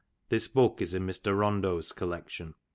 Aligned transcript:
^ 0.25 0.29
This 0.29 0.47
book 0.47 0.81
is 0.81 0.95
in 0.95 1.05
Mr. 1.05 1.37
Rondeau's 1.37 1.91
collection. 1.91 2.55